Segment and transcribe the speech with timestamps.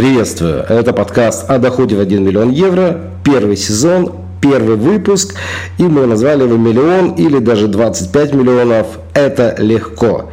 [0.00, 0.64] Приветствую.
[0.66, 3.02] Это подкаст о доходе в 1 миллион евро.
[3.22, 5.34] Первый сезон, первый выпуск.
[5.76, 8.86] И мы назвали его «Миллион» или даже 25 миллионов.
[9.12, 10.30] Это легко.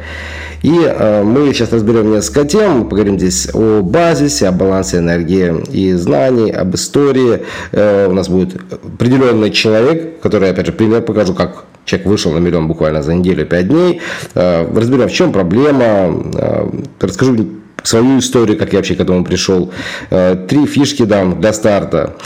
[0.62, 2.88] И э, мы сейчас разберем несколько тем.
[2.88, 7.42] Поговорим здесь о базисе, о балансе энергии и знаний, об истории.
[7.72, 12.38] Э, у нас будет определенный человек, который, опять же, пример покажу, как человек вышел на
[12.38, 14.00] миллион буквально за неделю, пять дней.
[14.34, 16.24] Э, разберем, в чем проблема.
[16.38, 16.70] Э,
[17.02, 17.36] расскажу
[17.82, 19.72] свою историю, как я вообще к этому пришел.
[20.10, 22.16] Э, три фишки дам для старта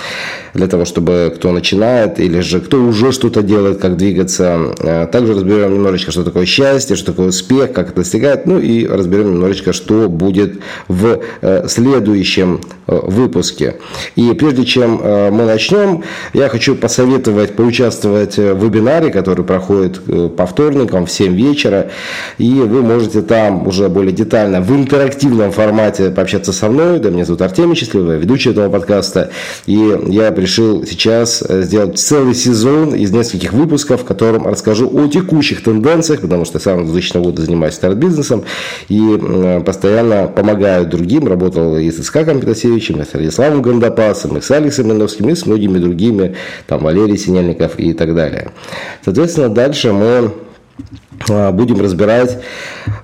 [0.54, 4.74] для того, чтобы кто начинает или же кто уже что-то делает, как двигаться.
[4.78, 8.86] Э, также разберем немножечко, что такое счастье, что такое успех, как это достигать, ну и
[8.86, 13.76] разберем немножечко, что будет в э, следующем э, выпуске.
[14.16, 16.02] И прежде чем мы начнем,
[16.34, 20.00] я хочу посоветовать поучаствовать в вебинаре, который проходит
[20.36, 21.90] по вторникам в 7 вечера,
[22.38, 26.98] и вы можете там уже более детально в интерактивном формате пообщаться со мной.
[26.98, 29.30] Да, меня зовут Артемий Счастливый, ведущий этого подкаста,
[29.66, 35.08] и я решил сейчас э, сделать целый сезон из нескольких выпусков, в котором расскажу о
[35.08, 38.44] текущих тенденциях, потому что сам с 2000 года занимаюсь старт-бизнесом
[38.88, 41.26] и постоянно помогаю другим.
[41.26, 45.46] Работал и с СК Компетасевичем, и с Радиславом Гандапасом, и с Алексом Миновским, и с
[45.46, 48.50] многими другими, там Валерий Синельников и так далее.
[49.04, 50.32] Соответственно, дальше мы
[51.28, 52.38] будем разбирать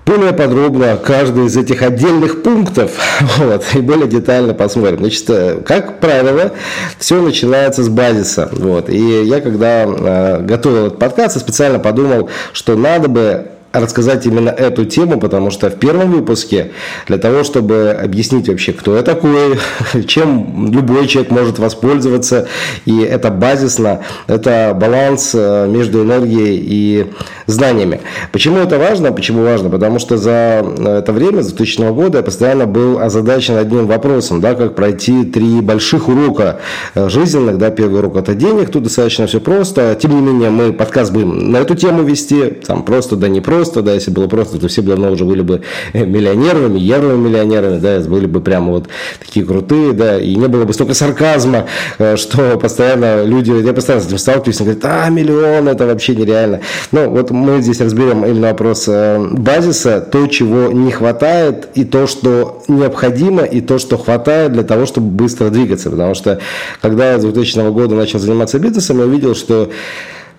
[0.08, 2.92] более подробно каждый из этих отдельных пунктов
[3.38, 4.98] вот, и более детально посмотрим.
[5.00, 6.52] Значит, э, как правило,
[6.98, 8.48] все начинается с базиса.
[8.52, 8.88] Вот.
[8.88, 14.84] И я, когда э, готовил этот подкаст, специально подумал, что надо бы рассказать именно эту
[14.86, 16.72] тему, потому что в первом выпуске
[17.06, 19.58] для того, чтобы объяснить вообще, кто я такой,
[20.06, 22.48] чем любой человек может воспользоваться,
[22.86, 27.06] и это базисно, это баланс э, между энергией и
[27.47, 28.00] знаниями.
[28.33, 29.12] Почему это важно?
[29.12, 29.69] Почему важно?
[29.69, 34.54] Потому что за это время, с 2000 года, я постоянно был озадачен одним вопросом, да,
[34.54, 36.60] как пройти три больших урока
[36.94, 40.72] э, жизненных, да, первый урок это денег, тут достаточно все просто, тем не менее мы
[40.72, 44.58] подкаст будем на эту тему вести, там просто, да не просто, да, если было просто,
[44.58, 48.88] то все давно уже были бы э, миллионерами, евровыми миллионерами, да, были бы прямо вот
[49.19, 51.66] такие крутые, да, и не было бы столько сарказма,
[51.98, 56.60] э, что постоянно люди, я постоянно с этим сталкиваюсь, говорят, а, миллион, это вообще нереально.
[56.92, 62.06] Ну, вот мы здесь разберем именно вопрос э, базиса, то, чего не хватает, и то,
[62.06, 65.91] что необходимо, и то, что хватает для того, чтобы быстро двигаться.
[65.91, 66.41] Потому что,
[66.80, 69.70] когда я с 2000 года начал заниматься бизнесом, я увидел, что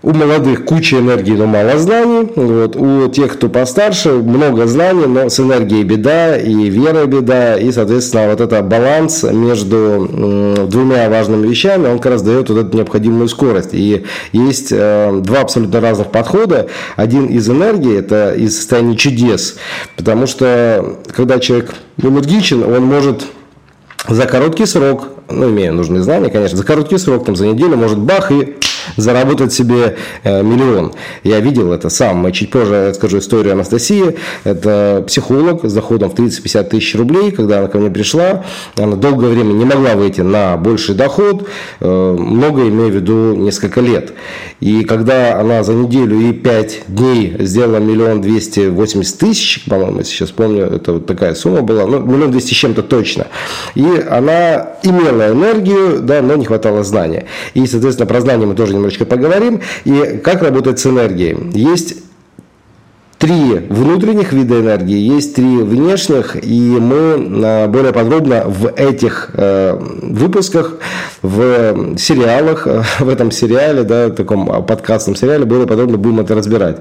[0.01, 2.29] у молодых куча энергии, но мало знаний.
[2.35, 2.75] Вот.
[2.75, 7.57] У тех, кто постарше, много знаний, но с энергией беда и верой беда.
[7.57, 12.77] И, соответственно, вот это баланс между двумя важными вещами, он как раз дает вот эту
[12.77, 13.73] необходимую скорость.
[13.73, 16.67] И есть э, два абсолютно разных подхода.
[16.95, 19.57] Один из энергии, это из состояния чудес.
[19.97, 23.25] Потому что, когда человек энергичен, он может
[24.07, 27.99] за короткий срок, ну, имея нужные знания, конечно, за короткий срок, там, за неделю, может
[27.99, 28.55] бах и
[28.99, 30.93] заработать себе э, миллион.
[31.23, 32.31] Я видел это сам.
[32.31, 34.17] Чуть позже расскажу историю Анастасии.
[34.43, 37.31] Это психолог с доходом в 30-50 тысяч рублей.
[37.31, 38.43] Когда она ко мне пришла,
[38.77, 41.47] она долгое время не могла выйти на больший доход.
[41.79, 44.13] Э, много имею в виду несколько лет.
[44.59, 50.31] И когда она за неделю и 5 дней сделала миллион двести восемьдесят тысяч, по-моему, сейчас
[50.31, 53.27] помню, это вот такая сумма была, ну, миллион двести с чем-то точно.
[53.75, 57.25] И она имела энергию, да, но не хватало знания.
[57.53, 59.61] И, соответственно, про знания мы тоже немножечко поговорим.
[59.85, 61.37] И как работать с энергией.
[61.53, 61.95] Есть
[63.19, 69.77] три внутренних вида энергии, есть три внешних, и мы а, более подробно в этих э,
[69.77, 70.75] выпусках,
[71.21, 72.65] в сериалах,
[72.99, 76.77] в этом сериале, да, таком подкастном сериале, более подробно будем это разбирать.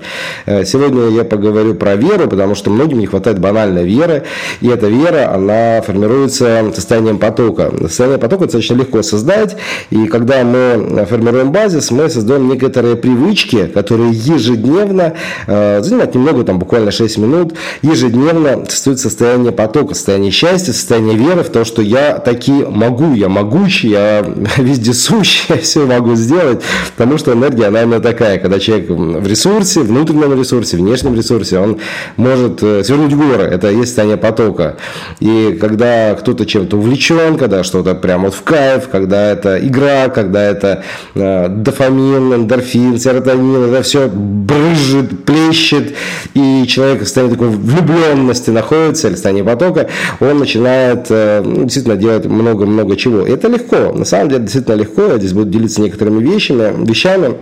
[0.47, 4.22] Э, сегодня я поговорю про веру, потому что многим не хватает банальной веры,
[4.60, 7.72] и эта вера, она формируется состоянием потока.
[7.81, 9.56] Состояние потока достаточно легко создать,
[9.91, 15.15] и когда мы формируем базис, мы создаем некоторые привычки, которые ежедневно
[15.48, 21.16] э, занимают немного много, там буквально 6 минут, ежедневно состоит состояние потока, состояние счастья, состояние
[21.16, 24.21] веры в то, что я таки могу, я могучий, я
[24.59, 26.63] вездесущий, я все могу сделать,
[26.97, 31.78] потому что энергия, она именно такая, когда человек в ресурсе, внутреннем ресурсе, внешнем ресурсе, он
[32.16, 34.77] может э, свернуть горы, это есть состояние потока.
[35.21, 40.42] И когда кто-то чем-то увлечен, когда что-то прям вот в кайф, когда это игра, когда
[40.42, 40.84] это
[41.15, 45.95] э, дофамин, эндорфин, серотонин, это все брызжет, плещет,
[46.34, 49.88] и человек в состоянии такой влюбленности находится, или состоянии потока,
[50.20, 53.26] он начинает э, ну, действительно делать много-много чего.
[53.26, 57.36] И это легко, на самом деле действительно легко, я здесь буду делиться некоторыми вещами, вещами,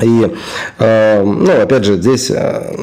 [0.00, 0.30] и,
[0.78, 2.76] э, ну, опять же, здесь э,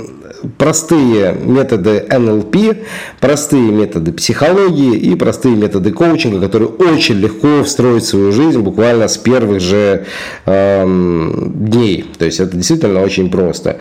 [0.58, 2.78] простые методы НЛП,
[3.20, 9.08] простые методы психологии и простые методы коучинга, которые очень легко встроить в свою жизнь буквально
[9.08, 10.06] с первых же
[10.46, 12.06] э, дней.
[12.18, 13.78] То есть это действительно очень просто.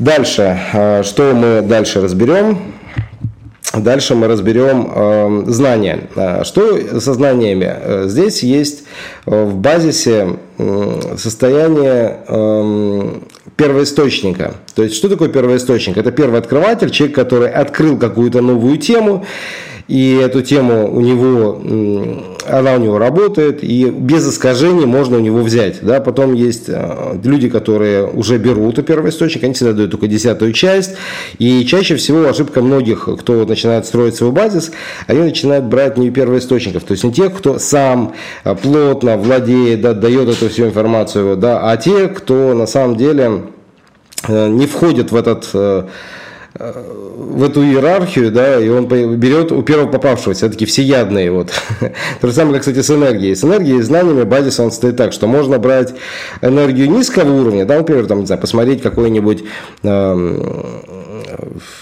[0.00, 2.58] Дальше, э, что мы дальше разберем?
[3.76, 6.08] Дальше мы разберем э, знания.
[6.16, 7.70] Э, что со знаниями?
[7.70, 8.84] Э, здесь есть
[9.26, 10.38] в базисе
[11.16, 13.24] состояние эм,
[13.56, 14.54] первоисточника.
[14.74, 15.98] То есть, что такое первоисточник?
[15.98, 19.24] Это первый открыватель, человек, который открыл какую-то новую тему,
[19.90, 21.60] и эту тему у него,
[22.46, 25.78] она у него работает, и без искажений можно у него взять.
[25.82, 26.00] Да?
[26.00, 30.92] Потом есть э, люди, которые уже берут у первоисточника, они всегда дают только десятую часть,
[31.38, 34.70] и чаще всего ошибка многих, кто начинает строить свой базис,
[35.08, 38.14] они начинают брать не первоисточников, то есть не тех, кто сам
[38.44, 43.42] э, плотно владеет, да, дает эту всю информацию, да, а те, кто на самом деле
[44.28, 45.48] э, не входит в этот
[46.58, 51.30] в эту иерархию, да, и он берет у первого попавшего, все-таки всеядные.
[51.30, 51.50] Вот.
[52.20, 53.34] То же самое, кстати, с энергией.
[53.34, 55.94] С энергией и знаниями базис он стоит так, что можно брать
[56.42, 59.44] энергию низкого уровня, да, например, там, не знаю, посмотреть какой-нибудь
[59.84, 60.38] э,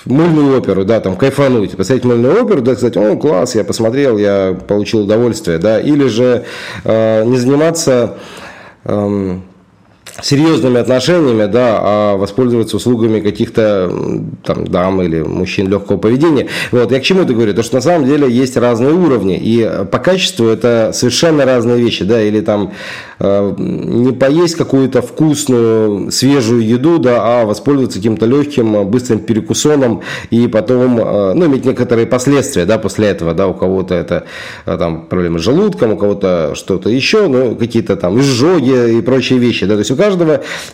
[0.05, 4.59] мыльную оперу, да, там, кайфануть, посмотреть мыльную оперу, да, сказать, о, класс, я посмотрел, я
[4.69, 6.45] получил удовольствие, да, или же
[6.85, 8.19] э, не заниматься
[8.85, 9.39] э,
[10.23, 13.91] серьезными отношениями, да, а воспользоваться услугами каких-то
[14.45, 16.49] там дам или мужчин легкого поведения.
[16.73, 17.55] Вот, я к чему это говорю?
[17.55, 22.05] То, что на самом деле есть разные уровни, и по качеству это совершенно разные вещи,
[22.05, 22.73] да, или там
[23.21, 30.49] э, не поесть какую-то вкусную, свежую еду, да, а воспользоваться каким-то легким, быстрым перекусоном, и
[30.49, 34.25] потом, э, ну, иметь некоторые последствия, да, после этого, да, у кого-то это
[34.67, 39.39] э, там проблемы с желудком, у кого-то что-то еще, ну, какие-то там изжоги и прочие
[39.39, 40.08] вещи, да, то есть у каждого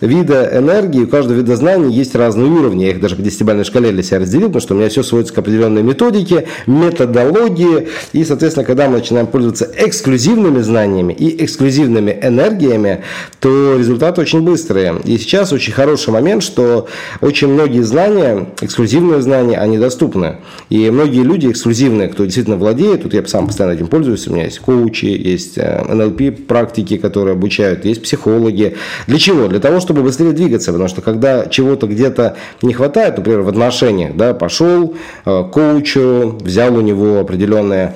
[0.01, 2.85] вида энергии, у каждого вида знаний есть разные уровни.
[2.85, 5.35] Я их даже по десятибалльной шкале для себя разделил, потому что у меня все сводится
[5.35, 7.89] к определенной методике, методологии.
[8.13, 13.03] И, соответственно, когда мы начинаем пользоваться эксклюзивными знаниями и эксклюзивными энергиями,
[13.41, 15.01] то результаты очень быстрые.
[15.05, 16.89] И сейчас очень хороший момент, что
[17.21, 20.37] очень многие знания, эксклюзивные знания, они доступны.
[20.71, 24.45] И многие люди эксклюзивные, кто действительно владеет, тут я сам постоянно этим пользуюсь, у меня
[24.45, 28.77] есть коучи, есть NLP э, которые обучают, есть психологи.
[29.15, 29.47] Для чего?
[29.47, 34.17] Для того, чтобы быстрее двигаться, потому что когда чего-то где-то не хватает, например, в отношениях,
[34.17, 37.95] да, пошел э, коучу, взял у него определенные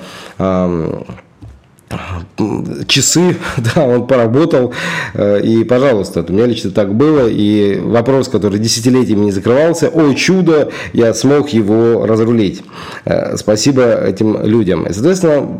[2.87, 3.35] часы,
[3.75, 4.73] да, он поработал,
[5.13, 10.13] э, и, пожалуйста, у меня лично так было, и вопрос, который десятилетиями не закрывался, о
[10.13, 12.63] чудо, я смог его разрулить.
[13.05, 14.85] Э, спасибо этим людям.
[14.85, 15.59] И, соответственно,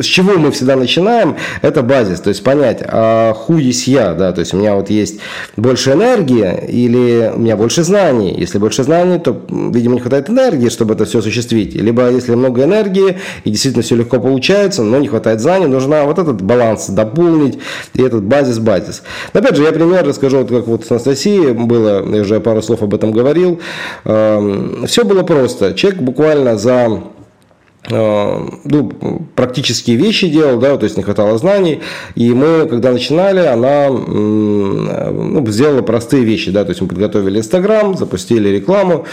[0.00, 4.32] с чего мы всегда начинаем, это базис, то есть понять, а ху есть я, да,
[4.32, 5.20] то есть у меня вот есть
[5.56, 8.34] больше энергии или у меня больше знаний.
[8.36, 11.74] Если больше знаний, то, видимо, не хватает энергии, чтобы это все осуществить.
[11.74, 16.04] Либо если много энергии и действительно все легко получается, но не хватает знаний, компании нужна
[16.04, 17.58] вот этот баланс дополнить
[17.94, 19.02] и этот базис-базис.
[19.32, 22.82] Опять же, я пример расскажу, вот как вот с Анастасией было, я уже пару слов
[22.82, 23.60] об этом говорил.
[24.04, 25.74] Эм, Все было просто.
[25.74, 27.02] Человек буквально за
[27.88, 28.92] ну,
[29.34, 31.80] практические вещи делал, да, то есть не хватало знаний.
[32.14, 37.96] И мы, когда начинали, она ну, сделала простые вещи, да, то есть мы подготовили Инстаграм,
[37.96, 39.06] запустили рекламу,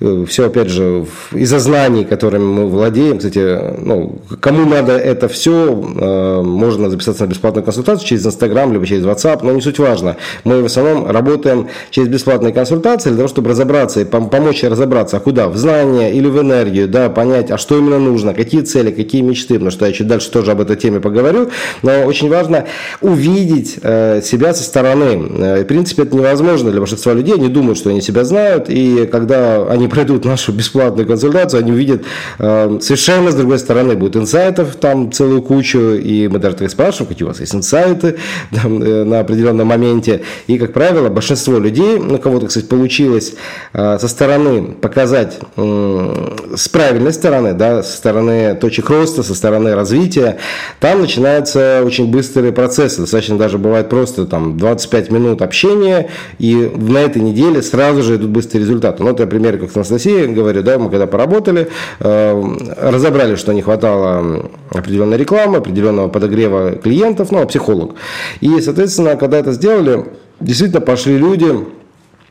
[0.00, 3.18] э, все, опять же, из-за знаний, которыми мы владеем.
[3.18, 8.86] Кстати, ну, кому надо это все, э, можно записаться на бесплатную консультацию через Инстаграм, либо
[8.86, 10.16] через WhatsApp, но не суть важно.
[10.44, 15.20] Мы в основном работаем через бесплатные консультации для того, чтобы разобраться и помочь разобраться, а
[15.20, 18.90] куда, в знания или в энергию, да, понять, а что именно нужно нужно, какие цели,
[18.90, 21.50] какие мечты, потому что я чуть дальше тоже об этой теме поговорю,
[21.82, 22.66] но очень важно
[23.00, 25.30] увидеть э, себя со стороны.
[25.38, 29.06] Э, в принципе, это невозможно для большинства людей, они думают, что они себя знают, и
[29.06, 32.02] когда они пройдут нашу бесплатную консультацию, они увидят
[32.38, 37.08] э, совершенно с другой стороны, будет инсайтов там целую кучу, и мы даже так спрашиваем,
[37.08, 38.16] какие у вас есть инсайты
[38.62, 43.34] там, на определенном моменте, и, как правило, большинство людей, на кого-то, кстати, получилось
[43.72, 50.38] со стороны показать с правильной стороны, да, с стороны точек роста, со стороны развития,
[50.80, 53.00] там начинаются очень быстрые процессы.
[53.00, 56.08] Достаточно даже бывает просто там 25 минут общения,
[56.40, 59.04] и на этой неделе сразу же идут быстрые результаты.
[59.04, 61.68] Ну, вот я пример, как с Анастасией говорю, да, мы когда поработали,
[62.00, 62.42] э,
[62.80, 67.94] разобрали, что не хватало определенной рекламы, определенного подогрева клиентов, ну, а психолог.
[68.40, 70.06] И, соответственно, когда это сделали,
[70.40, 71.52] действительно пошли люди,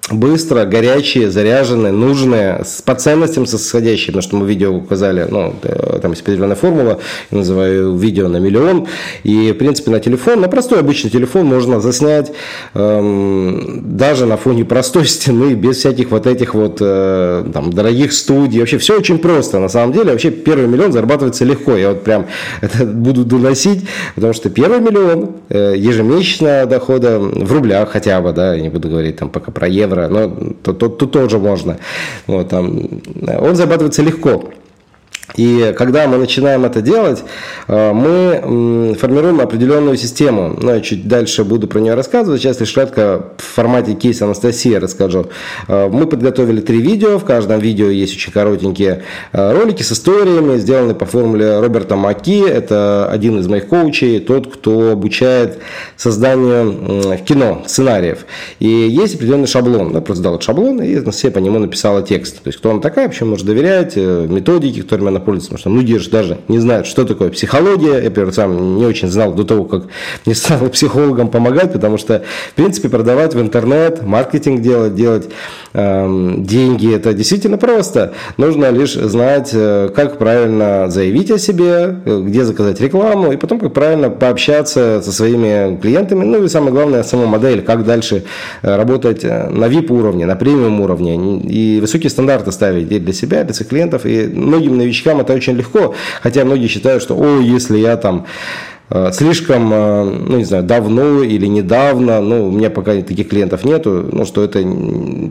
[0.10, 5.54] быстро, горячие, заряженные, нужные, с, по ценностям сосходящие, потому что мы видео указали, ну,
[6.02, 8.88] там есть определенная формула, я называю видео на миллион,
[9.24, 12.32] и, в принципе, на телефон, на простой обычный телефон можно заснять
[12.74, 18.60] эм, даже на фоне простой стены, без всяких вот этих вот э, там, дорогих студий,
[18.60, 22.26] вообще все очень просто, на самом деле, вообще первый миллион зарабатывается легко, я вот прям
[22.62, 28.56] это буду доносить, потому что первый миллион э, ежемесячно дохода в рублях хотя бы, да,
[28.56, 31.78] я не буду говорить там пока про евро, евро, но тут, тут, тут тоже можно.
[32.28, 32.90] Вот, там,
[33.40, 34.52] он зарабатывается легко.
[35.36, 37.24] И когда мы начинаем это делать,
[37.68, 40.58] э, мы формируем определенную систему.
[40.62, 42.42] Ну, я чуть дальше буду про нее рассказывать.
[42.42, 45.28] Сейчас лишь кратко в формате кейса Анастасии расскажу.
[45.68, 47.18] Э, мы подготовили три видео.
[47.18, 52.48] В каждом видео есть очень коротенькие э, ролики с историями, сделанные по формуле Роберта Маки.
[52.48, 55.60] Это один из моих коучей, тот, кто обучает
[55.96, 58.26] созданию кино, сценариев.
[58.60, 59.94] И есть определенный шаблон.
[59.94, 62.42] Я просто дал шаблон, и Анастасия по нему написала текст.
[62.42, 65.98] То есть, кто она такая, почему можно доверять, методики, которыми она пользуются, потому что многие
[65.98, 67.98] же даже не знают, что такое психология.
[67.98, 69.84] Я, например, сам не очень знал до того, как
[70.26, 75.30] не стал психологам помогать, потому что, в принципе, продавать в интернет, маркетинг делать, делать
[75.74, 78.14] э, деньги, это действительно просто.
[78.38, 83.60] Нужно лишь знать, э, как правильно заявить о себе, э, где заказать рекламу, и потом,
[83.60, 88.24] как правильно пообщаться со своими клиентами, ну и самое главное, сама модель, как дальше
[88.62, 93.42] э, работать на VIP уровне, на премиум уровне, и высокие стандарты ставить и для себя,
[93.42, 97.16] и для своих клиентов, и многим новичкам новичкам это очень легко, хотя многие считают, что,
[97.16, 98.26] о, если я там
[98.90, 103.64] э, слишком, э, ну не знаю, давно или недавно, ну у меня пока таких клиентов
[103.64, 104.64] нету, ну что это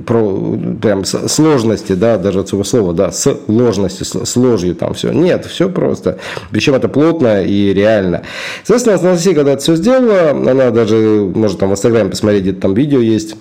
[0.06, 5.12] про прям сложности, да, даже от своего слова, да, с ложностью, с ложью там все.
[5.12, 6.18] Нет, все просто.
[6.50, 8.22] Причем это плотно и реально.
[8.64, 12.74] Соответственно, Анастасия, когда это все сделала, она даже, может там в Инстаграме посмотреть, где-то там
[12.74, 13.36] видео есть,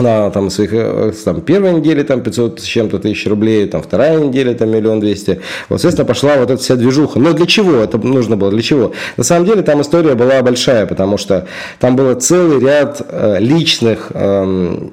[0.00, 4.18] на там, своих, э, там, первой неделе там 500 с чем-то тысяч рублей, там, вторая
[4.18, 5.40] неделя там миллион двести.
[5.68, 7.18] Вот, соответственно, пошла вот эта вся движуха.
[7.18, 8.50] Но для чего это нужно было?
[8.50, 8.92] Для чего?
[9.16, 11.46] На самом деле там история была большая, потому что
[11.80, 14.44] там был целый ряд э, личных э,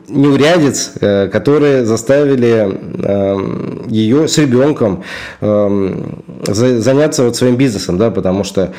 [0.08, 5.04] неурядиц, э, которые заставили э, ее с ребенком
[5.42, 5.94] э,
[6.48, 8.74] заняться вот своим бизнесом, да, потому что Эм,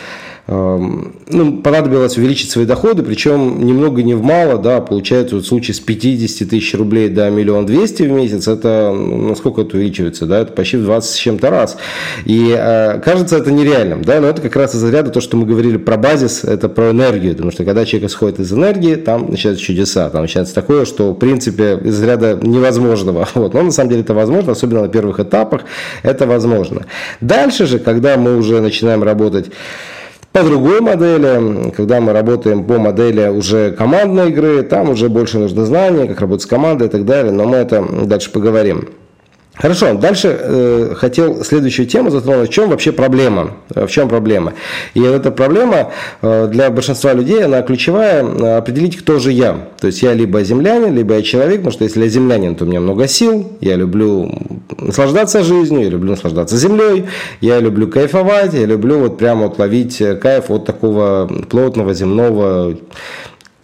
[0.48, 5.72] ну, понадобилось увеличить свои доходы, причем ни много ни в мало, да, получается вот случай
[5.72, 10.40] с 50 тысяч рублей до миллион двести в месяц, это, ну, насколько это увеличивается, да,
[10.40, 11.76] это почти в 20 с чем-то раз.
[12.26, 15.46] И э, кажется это нереальным, да, но это как раз из ряда то, что мы
[15.46, 19.64] говорили про базис, это про энергию, потому что когда человек исходит из энергии, там начинаются
[19.64, 24.02] чудеса, там начинается такое, что, в принципе, из ряда невозможного, вот, но на самом деле
[24.02, 25.62] это возможно, особенно на первых этапах,
[26.04, 26.86] это возможно.
[27.20, 29.46] Дальше же, когда мы уже начинаем работать
[30.36, 35.64] по другой модели, когда мы работаем по модели уже командной игры, там уже больше нужно
[35.64, 38.86] знания, как работать с командой и так далее, но мы это дальше поговорим.
[39.58, 42.50] Хорошо, дальше э, хотел следующую тему затронуть.
[42.50, 43.52] В чем вообще проблема?
[43.70, 44.52] В чем проблема?
[44.92, 49.56] И эта проблема э, для большинства людей, она ключевая, э, определить, кто же я.
[49.80, 52.68] То есть я либо землянин, либо я человек, потому что если я землянин, то у
[52.68, 54.30] меня много сил, я люблю
[54.78, 57.06] наслаждаться жизнью, я люблю наслаждаться землей,
[57.40, 62.76] я люблю кайфовать, я люблю вот прямо вот ловить кайф от такого плотного земного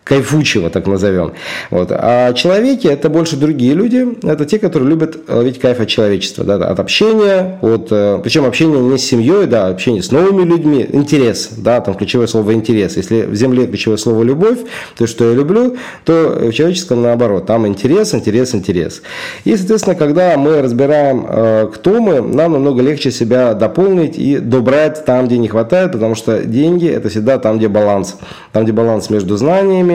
[0.04, 1.32] кайфучего, так назовем.
[1.70, 1.88] Вот.
[1.92, 6.56] А человеки– это больше другие люди, это те, которые любят ловить кайф от человечества, да,
[6.56, 11.50] от общения, от, э, причем общение не с семьей, да, общение с новыми людьми, интерес,
[11.56, 12.96] да, там ключевое слово интерес.
[12.96, 14.58] Если в земле ключевое слово любовь,
[14.96, 19.02] то, что я люблю, то в человеческом наоборот, там интерес, интерес, интерес.
[19.44, 25.04] И, соответственно, когда мы разбираем, э, кто мы, нам намного легче себя дополнить и добрать
[25.04, 28.16] там, где не хватает, потому что деньги– это всегда там, где баланс.
[28.52, 29.91] Там, где баланс между знаниями,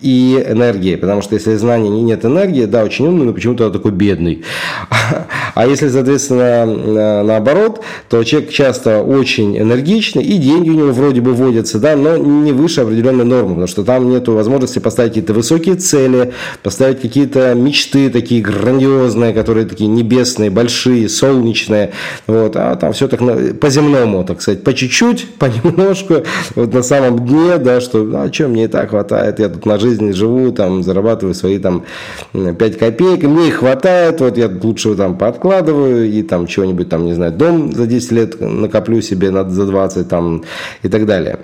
[0.00, 0.96] и энергии.
[0.96, 4.44] Потому что если знаний нет энергии, да, очень умный, но почему-то такой бедный.
[5.54, 11.32] А если, соответственно, наоборот, то человек часто очень энергичный, и деньги у него вроде бы
[11.32, 15.76] вводятся, да, но не выше определенной нормы, потому что там нет возможности поставить какие-то высокие
[15.76, 16.32] цели,
[16.62, 21.92] поставить какие-то мечты такие грандиозные, которые такие небесные, большие, солнечные,
[22.26, 23.20] вот, а там все так
[23.60, 26.22] по-земному, так сказать, по чуть-чуть, понемножку,
[26.54, 29.66] вот на самом дне, да, что, а что мне и так хватает, хватает, я тут
[29.66, 31.84] на жизни живу, там, зарабатываю свои там
[32.32, 37.04] 5 копеек, и мне их хватает, вот я лучше там подкладываю и там чего-нибудь там,
[37.04, 40.44] не знаю, дом за 10 лет накоплю себе на, за 20 там
[40.82, 41.38] и так далее.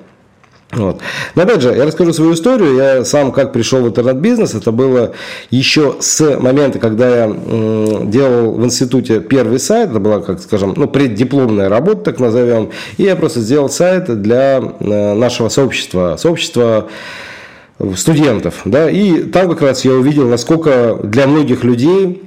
[0.72, 1.00] Вот.
[1.34, 2.76] Но опять же, я расскажу свою историю.
[2.76, 5.14] Я сам как пришел в интернет-бизнес, это было
[5.50, 7.26] еще с момента, когда я
[8.04, 13.02] делал в институте первый сайт, это была, как скажем, ну, преддипломная работа, так назовем, и
[13.02, 16.88] я просто сделал сайт для э, нашего сообщества, сообщества
[17.96, 22.22] студентов, да, и там как раз я увидел, насколько для многих людей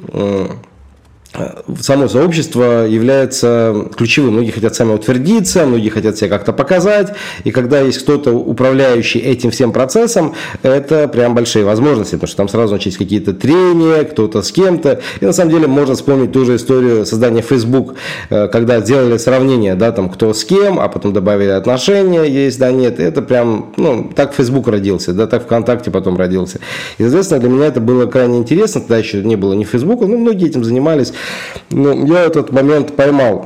[1.79, 4.33] само сообщество является ключевым.
[4.33, 7.13] Многие хотят сами утвердиться, многие хотят себя как-то показать.
[7.43, 12.49] И когда есть кто-то, управляющий этим всем процессом, это прям большие возможности, потому что там
[12.49, 15.01] сразу начались какие-то трения, кто-то с кем-то.
[15.21, 17.95] И на самом деле можно вспомнить ту же историю создания Facebook,
[18.29, 22.71] э, когда сделали сравнение, да, там кто с кем, а потом добавили отношения, есть, да,
[22.71, 22.99] нет.
[22.99, 26.59] Это прям, ну, так Facebook родился, да, так ВКонтакте потом родился.
[26.97, 28.81] И, соответственно, для меня это было крайне интересно.
[28.81, 31.13] Тогда еще не было ни Facebook, но многие этим занимались.
[31.70, 33.46] Ну, я этот момент поймал.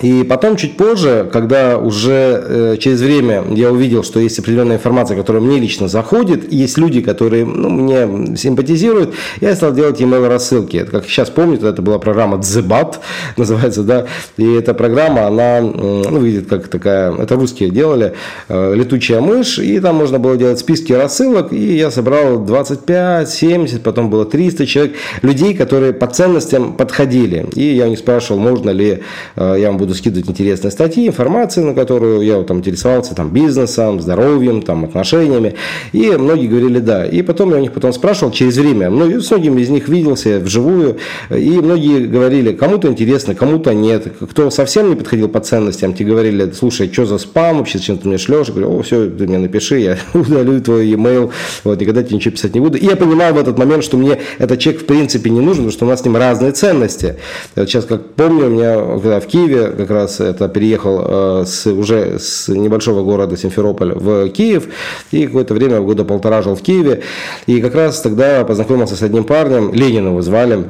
[0.00, 5.16] И потом, чуть позже, когда уже э, через время я увидел, что есть определенная информация,
[5.16, 10.84] которая мне лично заходит, есть люди, которые ну, мне симпатизируют, я стал делать email рассылки.
[10.84, 13.00] Как сейчас помню, это была программа Дзебат,
[13.36, 18.14] называется, да, и эта программа, она, ну, видит, как такая, это русские делали,
[18.48, 23.82] э, летучая мышь, и там можно было делать списки рассылок, и я собрал 25, 70,
[23.82, 27.46] потом было 300 человек, людей, которые по ценностям подходили.
[27.54, 29.02] И я у них спрашивал, можно ли
[29.36, 33.14] э, я вам буду буду скидывать интересные статьи, информацию, на которую я вот, там интересовался
[33.14, 35.54] там, бизнесом, здоровьем, там, отношениями.
[35.92, 37.06] И многие говорили да.
[37.06, 38.90] И потом я у них потом спрашивал через время.
[38.90, 40.98] Ну, с многими из них виделся вживую.
[41.30, 44.12] И многие говорили, кому-то интересно, кому-то нет.
[44.30, 48.08] Кто совсем не подходил по ценностям, те говорили, слушай, что за спам вообще, зачем ты
[48.08, 48.48] мне шлешь?
[48.48, 51.30] Я говорю, о, все, ты мне напиши, я удалю твой e-mail,
[51.64, 52.76] вот, никогда тебе ничего писать не буду.
[52.76, 55.70] И я понимаю в этот момент, что мне этот человек в принципе не нужен, потому
[55.70, 57.16] что у нас с ним разные ценности.
[57.54, 62.18] Сейчас, как помню, у меня когда в Киеве как раз это переехал э, с, уже
[62.18, 64.68] с небольшого города Симферополь в Киев,
[65.10, 67.02] и какое-то время, года полтора жил в Киеве,
[67.46, 70.64] и как раз тогда познакомился с одним парнем, Ленина его звали,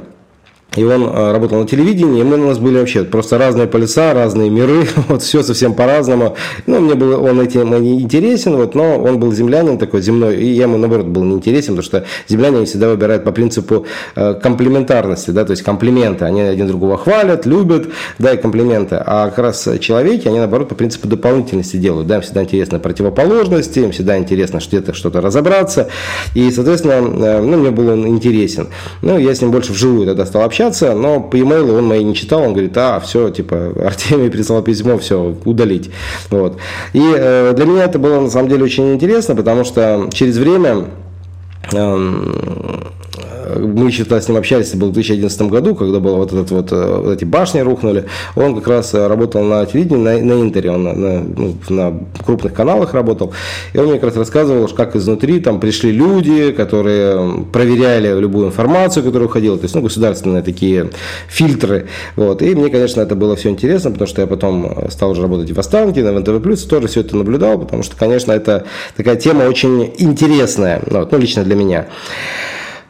[0.77, 4.13] и он э, работал на телевидении, и мы у нас были вообще просто разные полюса,
[4.13, 6.37] разные миры, вот все совсем по-разному.
[6.67, 10.47] Ну, мне было он этим не интересен, вот, но он был землянин такой земной, и
[10.47, 15.47] я ему, наоборот, был неинтересен, потому что земляне всегда выбирают по принципу э, комплементарности, да,
[15.47, 16.27] то есть комплименты.
[16.27, 19.03] Они один другого хвалят, любят, да, и комплименты.
[19.05, 23.81] А как раз человеки, они, наоборот, по принципу дополнительности делают, да, им всегда интересно противоположности,
[23.81, 25.89] им всегда интересно где-то что-то разобраться.
[26.35, 28.69] И, соответственно, э, ну, мне был он интересен.
[29.01, 32.03] Ну, я с ним больше вживую тогда стал общаться, общаться, но по e-mail он мои
[32.03, 35.91] не читал, он говорит, а, все, типа, Артемий прислал письмо, все, удалить.
[36.31, 36.59] Вот.
[36.93, 40.87] И э, для меня это было на самом деле очень интересно, потому что через время
[41.73, 42.89] эм,
[43.57, 46.51] мы еще тогда с ним общались, это был в 2011 году, когда было вот этот
[46.51, 48.07] вот, э, вот эти башни рухнули.
[48.37, 52.01] Он как раз э, работал на телевидении, на, на Интере, он на, на, ну, на
[52.25, 53.33] крупных каналах работал.
[53.73, 59.05] И он мне как раз рассказывал, как изнутри там пришли люди, которые проверяли любую информацию,
[59.05, 60.91] которая уходила, то есть ну, государственные такие
[61.29, 61.89] фильтры.
[62.17, 62.43] Вот.
[62.43, 65.51] И мне, конечно, это было все интересно, потому что я потом э, стал уже работать
[65.51, 68.65] в Останкино, в НТВ+, тоже все это наблюдал, потому что, конечно, это
[68.97, 71.87] такая тема очень интересная, ну, ну лично для меня.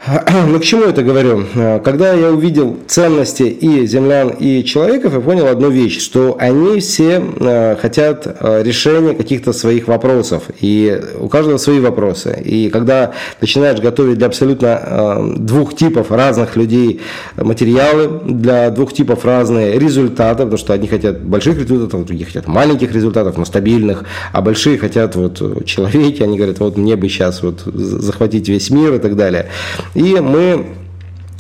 [0.06, 1.44] Ну, к чему это говорю?
[1.84, 7.20] Когда я увидел ценности и землян, и человеков, я понял одну вещь, что они все
[7.20, 12.40] э, хотят э, решения каких-то своих вопросов, и у каждого свои вопросы.
[12.44, 17.00] И когда начинаешь готовить для абсолютно э, двух типов разных людей
[17.36, 22.92] материалы, для двух типов разные результаты, потому что одни хотят больших результатов, другие хотят маленьких
[22.92, 27.62] результатов, но стабильных, а большие хотят вот человеки, они говорят, вот мне бы сейчас вот
[27.64, 29.48] захватить весь мир и так далее.
[29.94, 30.66] И мы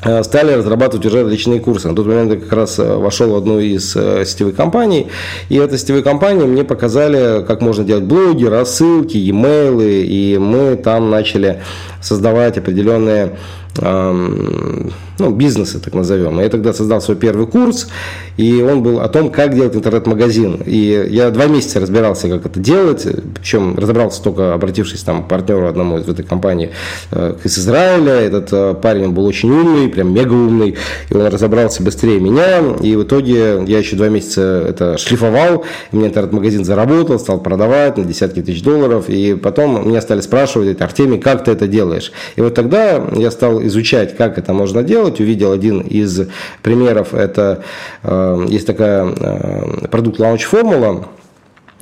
[0.02, 1.88] э, стали разрабатывать уже различные курсы.
[1.88, 5.08] На тот момент я как раз э, вошел в одну из э, сетевых компаний,
[5.48, 11.10] и эта сетевые компании мне показали, как можно делать блоги, рассылки, e-mail, и мы там
[11.10, 11.62] начали
[12.00, 13.36] создавать определенные
[13.80, 16.40] ну, бизнесы, так назовем.
[16.40, 17.88] Я тогда создал свой первый курс,
[18.36, 20.62] и он был о том, как делать интернет-магазин.
[20.64, 25.66] И я два месяца разбирался, как это делать, причем разобрался только обратившись там к партнеру
[25.66, 26.70] одному из этой компании
[27.10, 28.14] э, из Израиля.
[28.14, 30.76] Этот э, парень был очень умный, прям мега умный,
[31.10, 32.60] и он разобрался быстрее меня.
[32.80, 37.96] И в итоге я еще два месяца это шлифовал, и мне интернет-магазин заработал, стал продавать
[37.96, 41.87] на десятки тысяч долларов, и потом меня стали спрашивать, Артемий, как ты это делаешь?
[42.36, 46.28] И вот тогда я стал изучать, как это можно делать, увидел один из
[46.62, 47.62] примеров, это
[48.02, 51.06] э, есть такая э, продукт Launch Formula,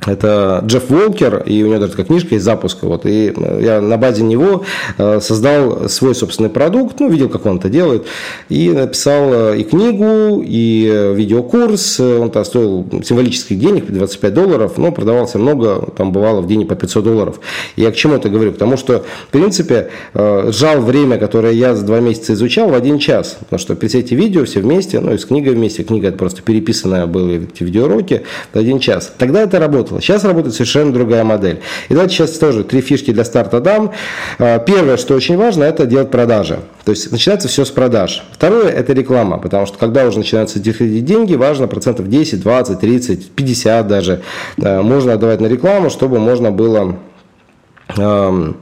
[0.07, 2.85] это Джефф Волкер, и у него даже такая книжка есть запуска.
[2.85, 4.63] Вот, и я на базе него
[4.97, 8.05] э, создал свой собственный продукт, ну, видел, как он это делает,
[8.49, 11.99] и написал э, и книгу, и э, видеокурс.
[11.99, 17.03] Он-то стоил символических денег, 25 долларов, но продавался много, там бывало в день по 500
[17.03, 17.39] долларов.
[17.75, 18.53] Я к чему это говорю?
[18.53, 23.37] Потому что, в принципе, сжал время, которое я за два месяца изучал, в один час.
[23.41, 26.41] Потому что все эти видео все вместе, ну, и с книгой вместе, книга это просто
[26.41, 29.13] переписанная были эти видеоуроки, в один час.
[29.17, 29.96] Тогда это работало.
[29.97, 30.01] Работала.
[30.01, 31.59] Сейчас работает совершенно другая модель.
[31.89, 33.91] И давайте сейчас тоже три фишки для старта дам.
[34.39, 36.59] А, первое, что очень важно, это делать продажи.
[36.85, 38.23] То есть начинается все с продаж.
[38.31, 43.31] Второе– это реклама, потому что когда уже начинаются доходить деньги, важно процентов 10, 20, 30,
[43.31, 44.21] 50 даже
[44.57, 46.97] можно отдавать на рекламу, чтобы можно было
[47.95, 48.53] Э,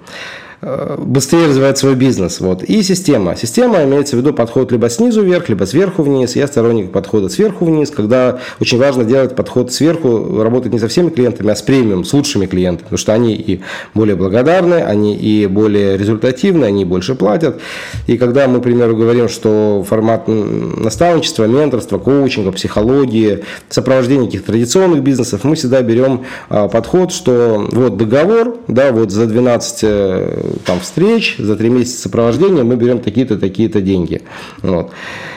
[0.66, 2.40] быстрее развивать свой бизнес.
[2.40, 2.64] Вот.
[2.64, 3.36] И система.
[3.36, 6.36] Система имеется в виду подход либо снизу вверх, либо сверху вниз.
[6.36, 11.10] Я сторонник подхода сверху вниз, когда очень важно делать подход сверху, работать не со всеми
[11.10, 13.62] клиентами, а с премиум, с лучшими клиентами, потому что они и
[13.94, 17.60] более благодарны, они и более результативны, они больше платят.
[18.08, 25.04] И когда мы, к примеру, говорим, что формат наставничества, менторства, коучинга, психологии, сопровождения каких-то традиционных
[25.04, 31.36] бизнесов, мы всегда берем а, подход, что вот договор, да, вот за 12 там, встреч,
[31.38, 34.22] за три месяца сопровождения мы берем такие-то, такие-то деньги.
[34.62, 34.92] Вот.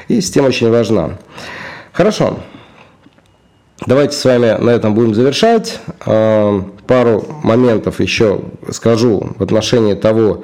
[0.08, 1.18] И система очень важна.
[1.92, 2.38] Хорошо.
[3.86, 5.80] Давайте с вами на этом будем завершать.
[6.04, 10.42] А, пару моментов еще скажу в отношении того,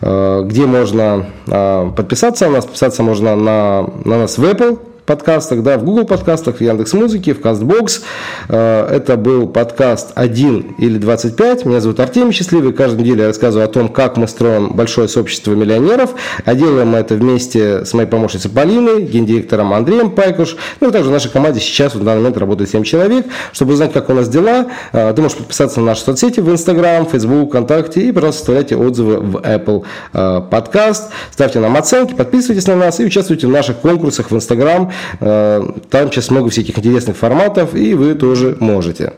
[0.00, 2.64] а, где можно а, подписаться на нас.
[2.64, 4.78] Подписаться можно на, на нас в Apple
[5.10, 8.02] подкастах, да, в Google подкастах, в Яндекс Музыке, в Castbox.
[8.48, 11.64] Э, это был подкаст 1 или 25.
[11.64, 12.72] Меня зовут Артемий Счастливый.
[12.72, 16.14] Каждую неделю я рассказываю о том, как мы строим большое сообщество миллионеров.
[16.44, 20.56] А делаем мы это вместе с моей помощницей Полиной, гендиректором Андреем Пайкуш.
[20.78, 23.26] Ну и также в нашей команде сейчас в данный момент работает 7 человек.
[23.50, 27.06] Чтобы узнать, как у нас дела, э, ты можешь подписаться на наши соцсети в Instagram,
[27.06, 31.10] Facebook, ВКонтакте и, пожалуйста, оставляйте отзывы в Apple э, подкаст.
[31.32, 34.92] Ставьте нам оценки, подписывайтесь на нас и участвуйте в наших конкурсах в Instagram.
[35.20, 39.14] Э, там сейчас много всяких интересных форматов, и вы тоже можете.